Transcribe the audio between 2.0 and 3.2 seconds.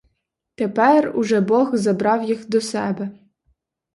їх до себе.